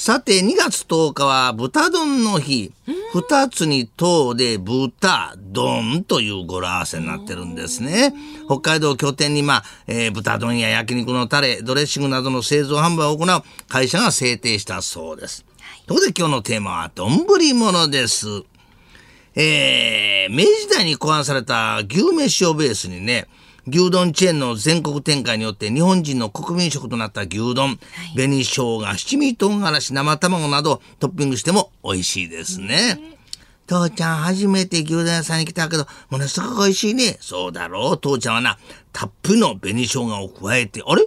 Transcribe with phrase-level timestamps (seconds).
[0.00, 2.72] さて、2月10日は豚丼の日。
[3.12, 8.14] 二つに糖で豚、丼という語呂合わせになってるんですね。
[8.46, 15.44] 北海道を拠点に、まあ、えー豚丼や焼肉のタレ、ドレッシングなどの製造販売を行う会社が制定したそうです。
[15.88, 18.44] ところで今日のテーマは、丼物です。
[19.34, 23.26] えー明治時代に考案された牛飯をベースにね、
[23.68, 27.78] 牛丼チェーンの全国展開によって日本人の国民食となった牛丼、
[28.14, 32.98] 紅生姜、七味唐辛子、生卵などトッピングしても美味しいですね。
[33.66, 37.18] 父ちゃん初めて牛丼屋さんに来たけど、ものすごく美味しいね。
[37.20, 37.98] そうだろう。
[37.98, 38.58] 父ちゃんはな、
[38.92, 41.06] たっぷりの紅生姜を加えて、あれ？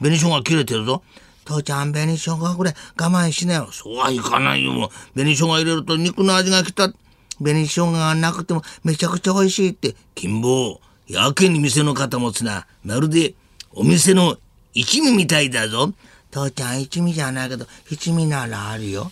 [0.00, 1.04] 紅生姜切れてるぞ。
[1.44, 3.68] 父ちゃん、紅生姜これ我慢しなよ。
[3.70, 4.90] そうはいかないよ。
[5.14, 6.92] 紅生姜入れると肉の味がきた。
[7.38, 9.94] 紅生姜がなくてもめちゃくちゃ美味しいって。
[10.16, 12.68] 金坊、やけに店の肩持つな。
[12.84, 13.34] まるで
[13.72, 14.36] お店の
[14.74, 15.92] 一味みたいだぞ。
[16.30, 19.10] 父ちゃん、一味じゃないけど、七味ならあるよ。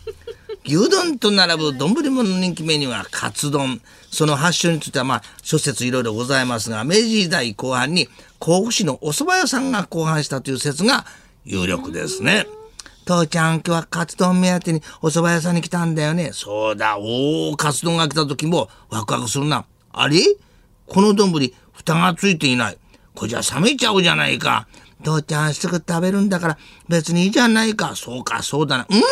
[0.66, 3.80] 牛丼と並ぶ丼物の人気メニューはカツ丼。
[4.10, 11.06] その発祥についてはまあ諸説いろいろございますが、明治時代後半に甲府市のお蕎麦屋さんが考案したという説が
[11.46, 12.46] 有力ですね。
[13.06, 16.32] 父ちゃん今日はカツ丼目当てにお蕎麦屋さんに来たんだよね。
[16.34, 19.64] そうだ、おお、カツ丼が来た時もワクワクするな。
[19.92, 20.18] あれ
[20.86, 21.32] この丼
[21.72, 22.78] 蓋がついていない。
[23.14, 24.66] これじゃ冷めちゃうじゃないか。
[25.02, 27.96] 父ちゃんすぐ食べるんだから別にいいじゃないか。
[27.96, 28.86] そうか、そうだな。
[28.88, 29.02] うん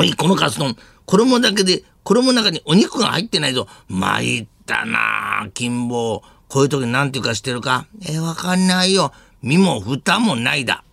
[0.00, 3.66] おい、このカツ丼、衣だけで、衣の中にお肉が入ってないぞ。
[3.88, 6.22] 参ったなあ、金坊。
[6.48, 7.86] こういう時なんていうか知ってるか？
[8.02, 9.12] えーわかんないよ。
[9.42, 10.84] 身も蓋もないだ。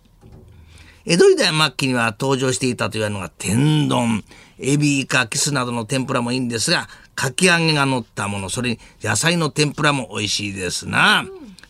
[1.04, 4.24] 江戸時代末期には登場していたというのが天丼。
[4.58, 11.26] エビ、イカ、キスなどの天ぷらもいいんですが、かき揚げが乗ったもの、それに野菜の天ぷらも美味しいですな。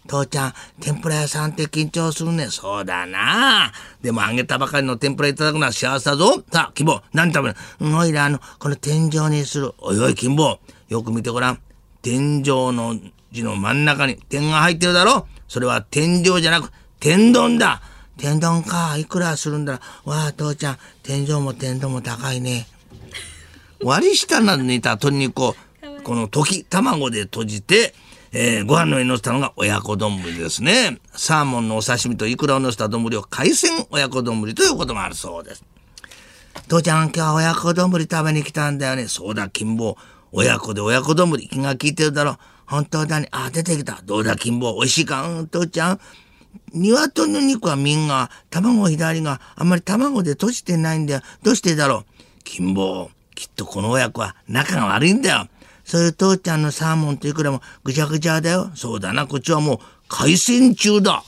[0.06, 2.48] 父ちゃん、天ぷら屋さんって緊張するね。
[2.48, 3.72] そうだな。
[4.02, 6.42] でも揚げたばかりの天ぷらいただくのは幸せだぞ。
[6.52, 7.56] さあ、金坊、何食べる？
[7.80, 7.96] うん？
[7.96, 9.72] おいら、あの、この天井にする。
[9.78, 11.58] おいおい、金坊、よく見てごらん。
[12.02, 12.96] 天井の
[13.32, 16.70] 字の真ん中に点が入ってるだろそれは天井じゃなく、
[17.00, 17.82] 天丼だ。
[18.16, 18.96] 天丼か。
[18.96, 22.68] いくらするんだろわあ、父ちゃん、天井も天丼も高いね。
[23.82, 25.56] 割り下などに似た鶏肉を
[26.04, 27.94] この溶き卵で閉じて、
[28.32, 30.98] えーご飯の上に乗せたのが親子丼ですね。
[31.12, 35.64] サーモンのお刺身とイクラを乗せた丼を海鮮親子丼ということもあるそうです。
[36.68, 39.08] 父ちゃん今日は親子丼食べに来たんだよね。
[39.08, 39.96] そうだ、金坊。
[40.32, 42.38] 親子で親子丼気が利いてるだろう。
[42.66, 43.28] 本当だね。
[43.30, 44.00] あ、出てきた。
[44.04, 44.74] どうだ、金坊。
[44.74, 45.28] 美味しいか？
[45.28, 46.00] うん、父ちゃん。
[46.72, 51.20] 鶏の肉はみんな、卵左があんまり卵で閉じてないんだよ。
[51.42, 52.04] どうしてだろう？
[52.44, 53.10] 金坊。
[53.36, 55.46] きっとこの親子は仲が悪いんだよ。
[55.84, 58.72] そういう父ちゃんのサーモンといくらもぐちゃぐちゃだよ。
[58.74, 61.22] そうだな、こっちはもう海鮮中だ。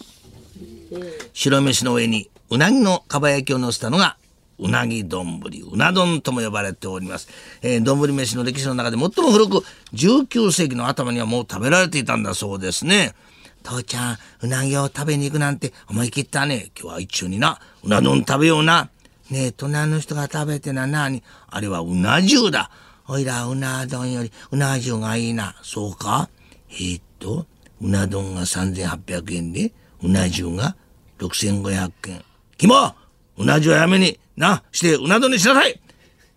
[1.33, 4.17] 白飯の上にうなぎのかば焼きを乗せたのが
[4.59, 7.29] うなぎ丼うな丼とも呼ばれております。
[7.63, 9.65] えー、丼飯の歴史の中で最も古く
[9.95, 13.15] 19世紀の頭にはもう食べられていたんだそうですね。
[13.63, 16.71] 父ちゃん、うなぎを食べに行くなんて思い切ったね。
[16.75, 18.89] 今日は一緒にな、うな丼食べような。
[19.31, 22.71] ねえ、隣の人が食べてな、なにあれはうな重だ。
[23.07, 25.55] おいら、うな丼よりうな重がいいな。
[25.63, 26.31] そうか？
[26.71, 27.47] えーっと、
[27.81, 29.73] うな丼が3800円で、
[30.03, 30.77] うな重が
[31.19, 32.25] 6500円。
[32.57, 32.95] キモ
[33.37, 35.81] うな重はやめに、な、して、うな丼にしなさい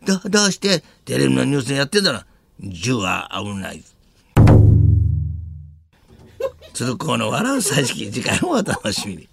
[0.05, 0.83] ど、どうして？
[1.05, 2.25] テレビのニュースでやってたら、
[2.59, 3.83] 銃は危ない。
[6.73, 9.29] 鶴光の笑う歳時記次回もお楽しみに。